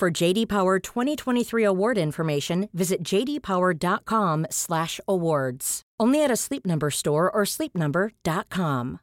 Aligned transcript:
For 0.00 0.10
JD 0.10 0.46
Power 0.46 0.78
2023 0.78 1.62
award 1.62 1.98
information, 1.98 2.70
visit 2.72 3.04
jdpower.com/awards. 3.04 5.82
Only 6.00 6.24
at 6.24 6.30
a 6.30 6.36
Sleep 6.36 6.66
Number 6.66 6.90
store 6.90 7.30
or 7.30 7.44
sleepnumber.com. 7.44 9.00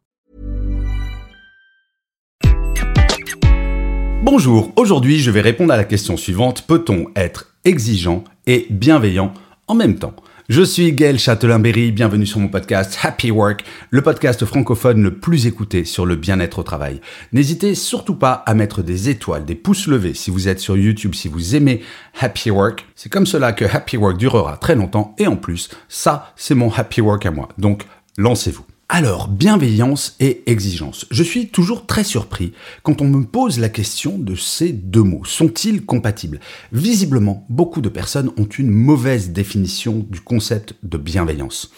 Bonjour, 4.24 4.72
aujourd'hui 4.76 5.20
je 5.20 5.30
vais 5.30 5.42
répondre 5.42 5.72
à 5.72 5.78
la 5.78 5.84
question 5.84 6.18
suivante 6.18 6.66
peut-on 6.66 7.12
être 7.16 7.56
exigeant 7.64 8.24
et 8.48 8.66
bienveillant 8.72 9.36
en 9.68 9.76
même 9.76 10.00
temps? 10.00 10.16
Je 10.50 10.62
suis 10.62 10.94
Gaël 10.94 11.20
Châtelain-Berry, 11.20 11.92
bienvenue 11.92 12.26
sur 12.26 12.40
mon 12.40 12.48
podcast 12.48 12.98
Happy 13.04 13.32
Work, 13.32 13.66
le 13.90 14.02
podcast 14.02 14.46
francophone 14.46 15.02
le 15.02 15.16
plus 15.16 15.46
écouté 15.46 15.84
sur 15.84 16.06
le 16.06 16.16
bien-être 16.16 16.60
au 16.60 16.64
travail. 16.64 17.02
N'hésitez 17.34 17.76
surtout 17.76 18.16
pas 18.16 18.44
à 18.46 18.54
mettre 18.54 18.82
des 18.82 19.10
étoiles, 19.10 19.44
des 19.44 19.56
pouces 19.56 19.88
levés 19.88 20.14
si 20.14 20.32
vous 20.32 20.48
êtes 20.48 20.60
sur 20.60 20.78
YouTube, 20.78 21.16
si 21.16 21.28
vous 21.28 21.56
aimez 21.56 21.82
Happy 22.20 22.50
Work. 22.50 22.86
C'est 22.96 23.12
comme 23.12 23.26
cela 23.26 23.52
que 23.52 23.66
Happy 23.66 23.98
Work 23.98 24.18
durera 24.18 24.58
très 24.58 24.76
longtemps 24.76 25.16
et 25.18 25.28
en 25.28 25.36
plus, 25.36 25.70
ça, 25.90 26.34
c'est 26.36 26.56
mon 26.56 26.72
Happy 26.72 27.02
Work 27.02 27.26
à 27.26 27.32
moi. 27.32 27.50
Donc, 27.58 27.84
lancez-vous. 28.18 28.67
Alors, 28.90 29.28
bienveillance 29.28 30.16
et 30.22 30.50
exigence. 30.50 31.08
Je 31.12 31.22
suis 31.22 31.50
toujours 31.50 31.86
très 31.88 32.06
surpris 32.06 32.54
quand 32.84 33.02
on 33.02 33.06
me 33.06 33.26
pose 33.26 33.60
la 33.60 33.68
question 33.68 34.18
de 34.18 34.34
ces 34.34 34.72
deux 34.72 35.04
mots. 35.04 35.26
Sont-ils 35.26 35.86
compatibles? 35.86 36.40
Visiblement, 36.72 37.46
beaucoup 37.50 37.82
de 37.82 37.90
personnes 37.90 38.32
ont 38.38 38.46
une 38.46 38.70
mauvaise 38.70 39.32
définition 39.32 40.06
du 40.10 40.22
concept 40.22 40.76
de 40.84 40.98
bienveillance. 40.98 41.70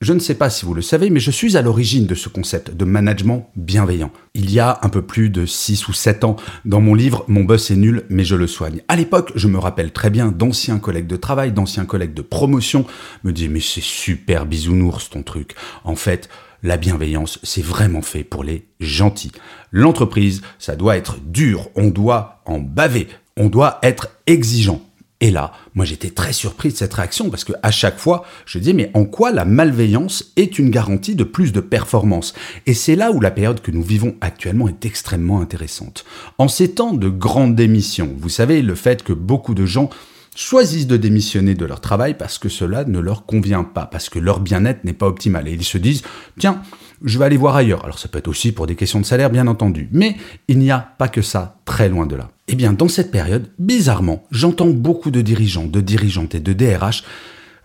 Je 0.00 0.12
ne 0.12 0.18
sais 0.18 0.34
pas 0.34 0.50
si 0.50 0.64
vous 0.64 0.74
le 0.74 0.82
savez, 0.82 1.08
mais 1.08 1.20
je 1.20 1.30
suis 1.30 1.56
à 1.56 1.62
l'origine 1.62 2.06
de 2.06 2.14
ce 2.14 2.28
concept 2.28 2.74
de 2.74 2.84
management 2.84 3.48
bienveillant. 3.56 4.12
Il 4.34 4.50
y 4.50 4.60
a 4.60 4.78
un 4.82 4.88
peu 4.88 5.02
plus 5.02 5.30
de 5.30 5.46
6 5.46 5.88
ou 5.88 5.92
7 5.92 6.24
ans, 6.24 6.36
dans 6.64 6.80
mon 6.80 6.94
livre 6.94 7.24
Mon 7.28 7.44
boss 7.44 7.70
est 7.70 7.76
nul, 7.76 8.04
mais 8.08 8.24
je 8.24 8.34
le 8.34 8.46
soigne. 8.46 8.82
À 8.88 8.96
l'époque, 8.96 9.32
je 9.36 9.48
me 9.48 9.58
rappelle 9.58 9.92
très 9.92 10.10
bien 10.10 10.32
d'anciens 10.32 10.78
collègues 10.78 11.06
de 11.06 11.16
travail, 11.16 11.52
d'anciens 11.52 11.84
collègues 11.84 12.14
de 12.14 12.22
promotion 12.22 12.84
me 13.22 13.32
disaient 13.32 13.48
mais 13.48 13.60
c'est 13.60 13.82
super 13.82 14.46
bisounours 14.46 15.10
ton 15.10 15.22
truc. 15.22 15.54
En 15.84 15.96
fait, 15.96 16.28
la 16.62 16.76
bienveillance, 16.76 17.38
c'est 17.42 17.64
vraiment 17.64 18.02
fait 18.02 18.24
pour 18.24 18.42
les 18.42 18.66
gentils. 18.80 19.32
L'entreprise, 19.70 20.42
ça 20.58 20.76
doit 20.76 20.96
être 20.96 21.18
dur, 21.20 21.68
on 21.76 21.88
doit 21.88 22.42
en 22.46 22.58
baver, 22.58 23.08
on 23.36 23.48
doit 23.48 23.78
être 23.82 24.08
exigeant. 24.26 24.82
Et 25.24 25.30
là, 25.30 25.52
moi 25.74 25.86
j'étais 25.86 26.10
très 26.10 26.34
surpris 26.34 26.68
de 26.68 26.76
cette 26.76 26.92
réaction 26.92 27.30
parce 27.30 27.44
que 27.44 27.54
à 27.62 27.70
chaque 27.70 27.96
fois, 27.96 28.26
je 28.44 28.58
dis 28.58 28.74
mais 28.74 28.90
en 28.92 29.06
quoi 29.06 29.32
la 29.32 29.46
malveillance 29.46 30.34
est 30.36 30.58
une 30.58 30.68
garantie 30.68 31.14
de 31.14 31.24
plus 31.24 31.50
de 31.50 31.60
performance? 31.60 32.34
Et 32.66 32.74
c'est 32.74 32.94
là 32.94 33.10
où 33.10 33.22
la 33.22 33.30
période 33.30 33.62
que 33.62 33.70
nous 33.70 33.82
vivons 33.82 34.16
actuellement 34.20 34.68
est 34.68 34.84
extrêmement 34.84 35.40
intéressante. 35.40 36.04
En 36.36 36.46
ces 36.46 36.72
temps 36.72 36.92
de 36.92 37.08
grande 37.08 37.54
démission, 37.54 38.14
vous 38.18 38.28
savez 38.28 38.60
le 38.60 38.74
fait 38.74 39.02
que 39.02 39.14
beaucoup 39.14 39.54
de 39.54 39.64
gens 39.64 39.88
choisissent 40.34 40.86
de 40.86 40.96
démissionner 40.96 41.54
de 41.54 41.64
leur 41.64 41.80
travail 41.80 42.14
parce 42.14 42.38
que 42.38 42.48
cela 42.48 42.84
ne 42.84 42.98
leur 42.98 43.26
convient 43.26 43.64
pas, 43.64 43.86
parce 43.86 44.08
que 44.08 44.18
leur 44.18 44.40
bien-être 44.40 44.84
n'est 44.84 44.92
pas 44.92 45.06
optimal. 45.06 45.48
Et 45.48 45.52
ils 45.52 45.64
se 45.64 45.78
disent, 45.78 46.02
tiens, 46.38 46.62
je 47.02 47.18
vais 47.18 47.24
aller 47.24 47.36
voir 47.36 47.56
ailleurs. 47.56 47.84
Alors 47.84 47.98
ça 47.98 48.08
peut 48.08 48.18
être 48.18 48.28
aussi 48.28 48.52
pour 48.52 48.66
des 48.66 48.76
questions 48.76 49.00
de 49.00 49.06
salaire, 49.06 49.30
bien 49.30 49.46
entendu. 49.46 49.88
Mais 49.92 50.16
il 50.48 50.58
n'y 50.58 50.70
a 50.70 50.94
pas 50.98 51.08
que 51.08 51.22
ça, 51.22 51.58
très 51.64 51.88
loin 51.88 52.06
de 52.06 52.16
là. 52.16 52.30
Eh 52.48 52.56
bien, 52.56 52.72
dans 52.72 52.88
cette 52.88 53.10
période, 53.10 53.50
bizarrement, 53.58 54.24
j'entends 54.30 54.68
beaucoup 54.68 55.10
de 55.10 55.20
dirigeants, 55.20 55.66
de 55.66 55.80
dirigeantes 55.80 56.34
et 56.34 56.40
de 56.40 56.52
DRH 56.52 57.04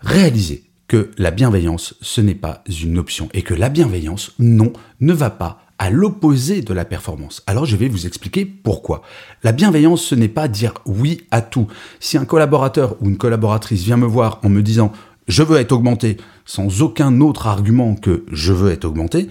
réaliser 0.00 0.64
que 0.88 1.10
la 1.18 1.30
bienveillance, 1.30 1.94
ce 2.00 2.20
n'est 2.20 2.34
pas 2.34 2.64
une 2.82 2.98
option. 2.98 3.28
Et 3.32 3.42
que 3.42 3.54
la 3.54 3.68
bienveillance, 3.68 4.32
non, 4.38 4.72
ne 5.00 5.12
va 5.12 5.30
pas 5.30 5.62
à 5.80 5.88
l'opposé 5.88 6.60
de 6.60 6.74
la 6.74 6.84
performance. 6.84 7.42
Alors 7.46 7.64
je 7.64 7.74
vais 7.74 7.88
vous 7.88 8.06
expliquer 8.06 8.44
pourquoi. 8.44 9.00
La 9.42 9.52
bienveillance, 9.52 10.02
ce 10.02 10.14
n'est 10.14 10.28
pas 10.28 10.46
dire 10.46 10.74
oui 10.84 11.22
à 11.30 11.40
tout. 11.40 11.68
Si 12.00 12.18
un 12.18 12.26
collaborateur 12.26 12.96
ou 13.00 13.08
une 13.08 13.16
collaboratrice 13.16 13.82
vient 13.82 13.96
me 13.96 14.06
voir 14.06 14.40
en 14.44 14.50
me 14.50 14.62
disant 14.62 14.92
je 15.26 15.42
veux 15.42 15.56
être 15.56 15.72
augmenté 15.72 16.18
sans 16.44 16.82
aucun 16.82 17.22
autre 17.22 17.46
argument 17.46 17.94
que 17.94 18.26
je 18.30 18.52
veux 18.52 18.70
être 18.70 18.84
augmenté, 18.84 19.30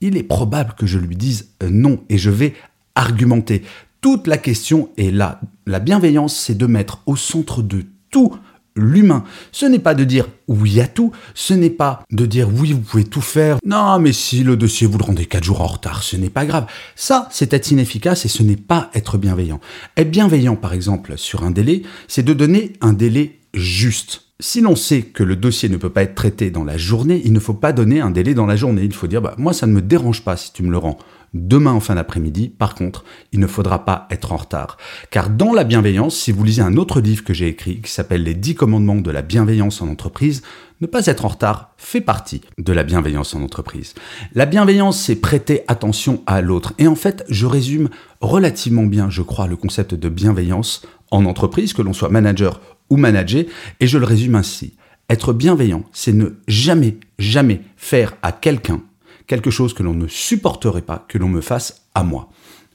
il 0.00 0.16
est 0.16 0.24
probable 0.24 0.74
que 0.76 0.86
je 0.86 0.98
lui 0.98 1.14
dise 1.14 1.50
euh, 1.62 1.68
non 1.70 2.00
et 2.08 2.18
je 2.18 2.30
vais 2.30 2.54
argumenter. 2.96 3.62
Toute 4.00 4.26
la 4.26 4.36
question 4.36 4.90
est 4.98 5.12
là. 5.12 5.40
La 5.64 5.78
bienveillance, 5.78 6.36
c'est 6.36 6.58
de 6.58 6.66
mettre 6.66 7.02
au 7.06 7.14
centre 7.14 7.62
de 7.62 7.84
tout 8.10 8.34
l'humain. 8.78 9.24
Ce 9.52 9.66
n'est 9.66 9.78
pas 9.78 9.94
de 9.94 10.04
dire 10.04 10.28
oui 10.46 10.80
à 10.80 10.86
tout, 10.86 11.12
ce 11.34 11.52
n'est 11.52 11.70
pas 11.70 12.02
de 12.10 12.24
dire 12.24 12.48
oui, 12.52 12.72
vous 12.72 12.80
pouvez 12.80 13.04
tout 13.04 13.20
faire. 13.20 13.58
Non, 13.64 13.98
mais 13.98 14.12
si 14.12 14.42
le 14.44 14.56
dossier 14.56 14.86
vous 14.86 14.98
le 14.98 15.04
rendez 15.04 15.26
quatre 15.26 15.44
jours 15.44 15.60
en 15.60 15.66
retard, 15.66 16.02
ce 16.02 16.16
n'est 16.16 16.30
pas 16.30 16.46
grave. 16.46 16.66
Ça, 16.96 17.28
c'est 17.30 17.52
être 17.52 17.70
inefficace 17.70 18.24
et 18.24 18.28
ce 18.28 18.42
n'est 18.42 18.56
pas 18.56 18.90
être 18.94 19.18
bienveillant. 19.18 19.60
Être 19.96 20.10
bienveillant, 20.10 20.56
par 20.56 20.72
exemple, 20.72 21.14
sur 21.16 21.44
un 21.44 21.50
délai, 21.50 21.82
c'est 22.06 22.22
de 22.22 22.32
donner 22.32 22.72
un 22.80 22.92
délai 22.92 23.38
juste. 23.52 24.27
Si 24.40 24.60
l'on 24.60 24.76
sait 24.76 25.02
que 25.02 25.24
le 25.24 25.34
dossier 25.34 25.68
ne 25.68 25.76
peut 25.76 25.90
pas 25.90 26.04
être 26.04 26.14
traité 26.14 26.52
dans 26.52 26.62
la 26.62 26.76
journée, 26.76 27.20
il 27.24 27.32
ne 27.32 27.40
faut 27.40 27.54
pas 27.54 27.72
donner 27.72 28.00
un 28.00 28.12
délai 28.12 28.34
dans 28.34 28.46
la 28.46 28.54
journée. 28.54 28.82
Il 28.84 28.94
faut 28.94 29.08
dire, 29.08 29.20
bah, 29.20 29.34
moi, 29.36 29.52
ça 29.52 29.66
ne 29.66 29.72
me 29.72 29.82
dérange 29.82 30.22
pas 30.22 30.36
si 30.36 30.52
tu 30.52 30.62
me 30.62 30.70
le 30.70 30.78
rends 30.78 30.96
demain 31.34 31.72
en 31.72 31.80
fin 31.80 31.96
d'après-midi. 31.96 32.48
Par 32.48 32.76
contre, 32.76 33.02
il 33.32 33.40
ne 33.40 33.48
faudra 33.48 33.84
pas 33.84 34.06
être 34.12 34.30
en 34.30 34.36
retard. 34.36 34.76
Car 35.10 35.28
dans 35.28 35.52
la 35.52 35.64
bienveillance, 35.64 36.14
si 36.14 36.30
vous 36.30 36.44
lisez 36.44 36.62
un 36.62 36.76
autre 36.76 37.00
livre 37.00 37.24
que 37.24 37.34
j'ai 37.34 37.48
écrit 37.48 37.80
qui 37.80 37.90
s'appelle 37.90 38.22
Les 38.22 38.34
10 38.34 38.54
commandements 38.54 39.00
de 39.00 39.10
la 39.10 39.22
bienveillance 39.22 39.82
en 39.82 39.88
entreprise, 39.88 40.42
ne 40.80 40.86
pas 40.86 41.06
être 41.06 41.24
en 41.24 41.28
retard 41.28 41.72
fait 41.76 42.00
partie 42.00 42.42
de 42.58 42.72
la 42.72 42.84
bienveillance 42.84 43.34
en 43.34 43.42
entreprise. 43.42 43.94
La 44.36 44.46
bienveillance, 44.46 45.00
c'est 45.00 45.16
prêter 45.16 45.64
attention 45.66 46.22
à 46.28 46.42
l'autre. 46.42 46.74
Et 46.78 46.86
en 46.86 46.94
fait, 46.94 47.24
je 47.28 47.46
résume 47.46 47.88
relativement 48.20 48.86
bien, 48.86 49.10
je 49.10 49.22
crois, 49.22 49.48
le 49.48 49.56
concept 49.56 49.96
de 49.96 50.08
bienveillance 50.08 50.86
en 51.10 51.24
entreprise, 51.24 51.72
que 51.72 51.82
l'on 51.82 51.92
soit 51.92 52.08
manager 52.10 52.60
ou 52.90 52.96
manager, 52.96 53.44
et 53.80 53.86
je 53.86 53.98
le 53.98 54.04
résume 54.04 54.34
ainsi. 54.34 54.74
Être 55.10 55.32
bienveillant, 55.32 55.84
c'est 55.92 56.12
ne 56.12 56.30
jamais, 56.46 56.98
jamais 57.18 57.62
faire 57.76 58.16
à 58.22 58.32
quelqu'un 58.32 58.82
quelque 59.26 59.50
chose 59.50 59.74
que 59.74 59.82
l'on 59.82 59.94
ne 59.94 60.08
supporterait 60.08 60.82
pas 60.82 61.04
que 61.06 61.18
l'on 61.18 61.28
me 61.28 61.40
fasse 61.40 61.82
à 61.94 62.02
moi. 62.02 62.30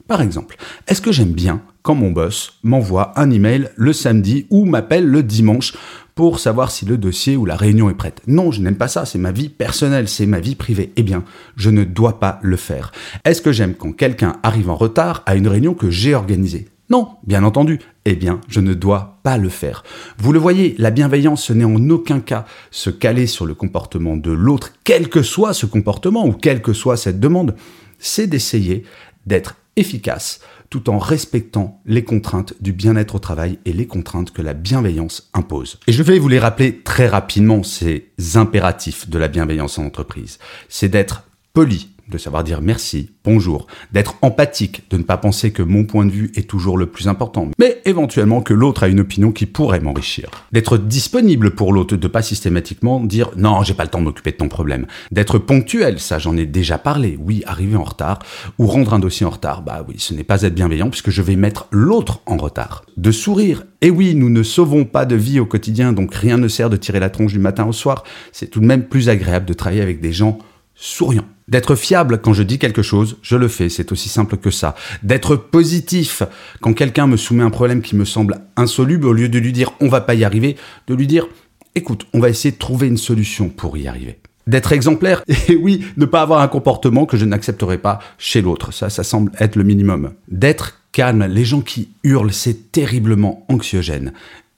Par 0.06 0.20
exemple, 0.20 0.56
est-ce 0.86 1.00
que 1.00 1.12
j'aime 1.12 1.32
bien 1.32 1.62
quand 1.82 1.94
mon 1.94 2.10
boss 2.10 2.58
m'envoie 2.62 3.18
un 3.18 3.30
email 3.30 3.70
le 3.76 3.92
samedi 3.92 4.46
ou 4.50 4.64
m'appelle 4.64 5.06
le 5.06 5.22
dimanche 5.22 5.74
pour 6.14 6.38
savoir 6.38 6.70
si 6.70 6.84
le 6.84 6.98
dossier 6.98 7.36
ou 7.36 7.46
la 7.46 7.56
réunion 7.56 7.88
est 7.88 7.94
prête? 7.94 8.20
Non, 8.26 8.52
je 8.52 8.60
n'aime 8.60 8.76
pas 8.76 8.88
ça, 8.88 9.06
c'est 9.06 9.18
ma 9.18 9.32
vie 9.32 9.48
personnelle, 9.48 10.08
c'est 10.08 10.26
ma 10.26 10.40
vie 10.40 10.54
privée. 10.54 10.92
Eh 10.96 11.02
bien, 11.02 11.24
je 11.56 11.70
ne 11.70 11.84
dois 11.84 12.20
pas 12.20 12.38
le 12.42 12.56
faire. 12.56 12.92
Est-ce 13.24 13.42
que 13.42 13.52
j'aime 13.52 13.74
quand 13.74 13.92
quelqu'un 13.92 14.36
arrive 14.42 14.70
en 14.70 14.76
retard 14.76 15.22
à 15.26 15.36
une 15.36 15.48
réunion 15.48 15.74
que 15.74 15.90
j'ai 15.90 16.14
organisée? 16.14 16.68
Non, 16.90 17.08
bien 17.26 17.44
entendu. 17.44 17.80
Eh 18.04 18.14
bien, 18.14 18.40
je 18.48 18.60
ne 18.60 18.74
dois 18.74 19.18
pas 19.22 19.38
le 19.38 19.48
faire. 19.48 19.84
Vous 20.18 20.32
le 20.32 20.38
voyez, 20.38 20.74
la 20.78 20.90
bienveillance, 20.90 21.44
ce 21.44 21.52
n'est 21.52 21.64
en 21.64 21.88
aucun 21.90 22.20
cas 22.20 22.44
se 22.70 22.90
caler 22.90 23.26
sur 23.26 23.46
le 23.46 23.54
comportement 23.54 24.16
de 24.16 24.30
l'autre, 24.30 24.72
quel 24.84 25.08
que 25.08 25.22
soit 25.22 25.54
ce 25.54 25.66
comportement 25.66 26.26
ou 26.26 26.32
quelle 26.32 26.60
que 26.60 26.74
soit 26.74 26.96
cette 26.96 27.20
demande. 27.20 27.54
C'est 27.98 28.26
d'essayer 28.26 28.84
d'être 29.26 29.56
efficace 29.76 30.40
tout 30.68 30.90
en 30.90 30.98
respectant 30.98 31.80
les 31.86 32.04
contraintes 32.04 32.54
du 32.60 32.72
bien-être 32.72 33.14
au 33.14 33.18
travail 33.18 33.58
et 33.64 33.72
les 33.72 33.86
contraintes 33.86 34.32
que 34.32 34.42
la 34.42 34.54
bienveillance 34.54 35.30
impose. 35.32 35.78
Et 35.86 35.92
je 35.92 36.02
vais 36.02 36.18
vous 36.18 36.28
les 36.28 36.38
rappeler 36.38 36.80
très 36.80 37.06
rapidement, 37.06 37.62
ces 37.62 38.10
impératifs 38.34 39.08
de 39.08 39.18
la 39.18 39.28
bienveillance 39.28 39.78
en 39.78 39.84
entreprise. 39.84 40.38
C'est 40.68 40.88
d'être 40.88 41.24
poli, 41.52 41.93
de 42.08 42.18
savoir 42.18 42.44
dire 42.44 42.60
merci, 42.60 43.10
bonjour, 43.24 43.66
d'être 43.92 44.16
empathique, 44.22 44.84
de 44.90 44.98
ne 44.98 45.02
pas 45.02 45.16
penser 45.16 45.52
que 45.52 45.62
mon 45.62 45.84
point 45.84 46.04
de 46.04 46.10
vue 46.10 46.32
est 46.34 46.48
toujours 46.48 46.76
le 46.76 46.86
plus 46.86 47.08
important, 47.08 47.48
mais 47.58 47.80
éventuellement 47.84 48.42
que 48.42 48.54
l'autre 48.54 48.82
a 48.82 48.88
une 48.88 49.00
opinion 49.00 49.32
qui 49.32 49.46
pourrait 49.46 49.80
m'enrichir. 49.80 50.30
D'être 50.52 50.76
disponible 50.76 51.52
pour 51.52 51.72
l'autre, 51.72 51.96
de 51.96 52.08
pas 52.08 52.22
systématiquement 52.22 53.00
dire 53.00 53.30
non, 53.36 53.62
j'ai 53.62 53.74
pas 53.74 53.84
le 53.84 53.90
temps 53.90 54.00
de 54.00 54.04
m'occuper 54.04 54.32
de 54.32 54.36
ton 54.36 54.48
problème. 54.48 54.86
D'être 55.10 55.38
ponctuel, 55.38 55.98
ça 55.98 56.18
j'en 56.18 56.36
ai 56.36 56.46
déjà 56.46 56.78
parlé, 56.78 57.18
oui, 57.18 57.42
arriver 57.46 57.76
en 57.76 57.84
retard, 57.84 58.18
ou 58.58 58.66
rendre 58.66 58.94
un 58.94 58.98
dossier 58.98 59.26
en 59.26 59.30
retard, 59.30 59.62
bah 59.62 59.84
oui, 59.88 59.96
ce 59.98 60.14
n'est 60.14 60.24
pas 60.24 60.42
être 60.42 60.54
bienveillant 60.54 60.90
puisque 60.90 61.10
je 61.10 61.22
vais 61.22 61.36
mettre 61.36 61.66
l'autre 61.70 62.20
en 62.26 62.36
retard. 62.36 62.84
De 62.96 63.10
sourire, 63.10 63.64
et 63.80 63.90
oui, 63.90 64.14
nous 64.14 64.30
ne 64.30 64.42
sauvons 64.42 64.84
pas 64.84 65.04
de 65.04 65.16
vie 65.16 65.40
au 65.40 65.46
quotidien, 65.46 65.92
donc 65.92 66.14
rien 66.14 66.36
ne 66.36 66.48
sert 66.48 66.70
de 66.70 66.76
tirer 66.76 67.00
la 67.00 67.10
tronche 67.10 67.32
du 67.32 67.38
matin 67.38 67.64
au 67.66 67.72
soir, 67.72 68.04
c'est 68.32 68.48
tout 68.48 68.60
de 68.60 68.66
même 68.66 68.84
plus 68.84 69.08
agréable 69.08 69.46
de 69.46 69.54
travailler 69.54 69.82
avec 69.82 70.00
des 70.00 70.12
gens 70.12 70.38
souriant. 70.74 71.24
D'être 71.46 71.74
fiable 71.74 72.20
quand 72.20 72.32
je 72.32 72.42
dis 72.42 72.58
quelque 72.58 72.82
chose, 72.82 73.18
je 73.22 73.36
le 73.36 73.48
fais, 73.48 73.68
c'est 73.68 73.92
aussi 73.92 74.08
simple 74.08 74.36
que 74.36 74.50
ça. 74.50 74.74
D'être 75.02 75.36
positif 75.36 76.22
quand 76.60 76.72
quelqu'un 76.72 77.06
me 77.06 77.16
soumet 77.16 77.44
un 77.44 77.50
problème 77.50 77.82
qui 77.82 77.96
me 77.96 78.04
semble 78.04 78.40
insoluble, 78.56 79.06
au 79.06 79.12
lieu 79.12 79.28
de 79.28 79.38
lui 79.38 79.52
dire 79.52 79.72
on 79.80 79.88
va 79.88 80.00
pas 80.00 80.14
y 80.14 80.24
arriver, 80.24 80.56
de 80.86 80.94
lui 80.94 81.06
dire 81.06 81.26
écoute, 81.74 82.06
on 82.14 82.20
va 82.20 82.28
essayer 82.28 82.52
de 82.52 82.58
trouver 82.58 82.86
une 82.86 82.96
solution 82.96 83.48
pour 83.48 83.76
y 83.76 83.88
arriver. 83.88 84.18
D'être 84.46 84.72
exemplaire, 84.72 85.22
et 85.48 85.56
oui, 85.56 85.84
ne 85.96 86.04
pas 86.04 86.22
avoir 86.22 86.40
un 86.40 86.48
comportement 86.48 87.06
que 87.06 87.16
je 87.16 87.24
n'accepterai 87.24 87.78
pas 87.78 87.98
chez 88.18 88.42
l'autre, 88.42 88.72
ça, 88.72 88.90
ça 88.90 89.04
semble 89.04 89.32
être 89.38 89.56
le 89.56 89.64
minimum. 89.64 90.12
D'être 90.28 90.80
calme, 90.92 91.26
les 91.26 91.44
gens 91.44 91.60
qui 91.60 91.90
hurlent, 92.04 92.32
c'est 92.32 92.72
terriblement 92.72 93.44
anxiogène. 93.48 94.12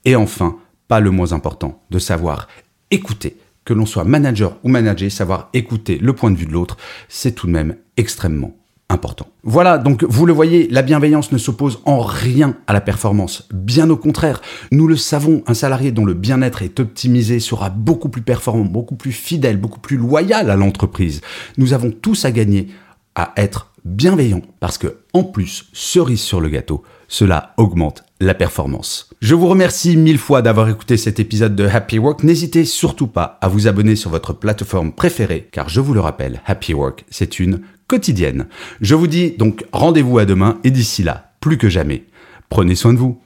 Et 0.05 0.15
enfin, 0.15 0.57
pas 0.87 0.99
le 0.99 1.11
moins 1.11 1.33
important, 1.33 1.81
de 1.89 1.99
savoir 1.99 2.47
écouter 2.91 3.37
que 3.67 3.73
l'on 3.73 3.85
soit 3.85 4.05
manager 4.05 4.55
ou 4.63 4.69
manager, 4.69 5.11
savoir 5.11 5.49
écouter 5.53 5.97
le 6.01 6.13
point 6.13 6.31
de 6.31 6.37
vue 6.37 6.45
de 6.45 6.53
l'autre, 6.53 6.77
c'est 7.09 7.33
tout 7.33 7.47
de 7.47 7.51
même 7.51 7.75
extrêmement 7.97 8.55
important. 8.87 9.27
Voilà, 9.43 9.77
donc 9.77 10.05
vous 10.05 10.25
le 10.25 10.31
voyez, 10.31 10.69
la 10.71 10.83
bienveillance 10.83 11.33
ne 11.33 11.37
s'oppose 11.37 11.81
en 11.83 11.99
rien 11.99 12.55
à 12.67 12.71
la 12.71 12.79
performance. 12.79 13.45
Bien 13.53 13.89
au 13.89 13.97
contraire, 13.97 14.41
nous 14.71 14.87
le 14.87 14.95
savons, 14.95 15.43
un 15.47 15.53
salarié 15.53 15.91
dont 15.91 16.05
le 16.05 16.13
bien-être 16.13 16.61
est 16.61 16.79
optimisé 16.79 17.41
sera 17.41 17.69
beaucoup 17.69 18.07
plus 18.07 18.21
performant, 18.21 18.63
beaucoup 18.63 18.95
plus 18.95 19.11
fidèle, 19.11 19.57
beaucoup 19.57 19.81
plus 19.81 19.97
loyal 19.97 20.49
à 20.49 20.55
l'entreprise. 20.55 21.19
Nous 21.57 21.73
avons 21.73 21.91
tous 21.91 22.23
à 22.23 22.31
gagner 22.31 22.69
à 23.15 23.33
être 23.35 23.73
bienveillants 23.83 24.43
parce 24.61 24.77
que, 24.77 24.99
en 25.11 25.23
plus, 25.23 25.65
cerise 25.73 26.21
sur 26.21 26.39
le 26.39 26.47
gâteau, 26.47 26.83
cela 27.07 27.53
augmente 27.57 28.03
la 28.19 28.33
performance. 28.33 29.09
Je 29.21 29.35
vous 29.35 29.47
remercie 29.47 29.95
mille 29.97 30.17
fois 30.17 30.41
d'avoir 30.41 30.69
écouté 30.69 30.97
cet 30.97 31.19
épisode 31.19 31.55
de 31.55 31.65
Happy 31.65 31.99
Work. 31.99 32.23
N'hésitez 32.23 32.65
surtout 32.65 33.07
pas 33.07 33.37
à 33.41 33.47
vous 33.47 33.67
abonner 33.67 33.95
sur 33.95 34.09
votre 34.09 34.33
plateforme 34.33 34.91
préférée, 34.91 35.47
car 35.51 35.69
je 35.69 35.81
vous 35.81 35.93
le 35.93 35.99
rappelle, 35.99 36.41
Happy 36.45 36.73
Work, 36.73 37.05
c'est 37.09 37.39
une 37.39 37.61
quotidienne. 37.87 38.47
Je 38.81 38.95
vous 38.95 39.07
dis 39.07 39.31
donc 39.31 39.65
rendez-vous 39.71 40.19
à 40.19 40.25
demain 40.25 40.59
et 40.63 40.71
d'ici 40.71 41.03
là, 41.03 41.31
plus 41.39 41.57
que 41.57 41.69
jamais, 41.69 42.05
prenez 42.49 42.75
soin 42.75 42.93
de 42.93 42.99
vous. 42.99 43.21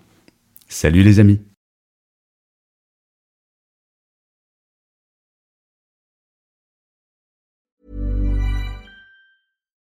Salut 0.68 1.04
les 1.04 1.20
amis. 1.20 1.42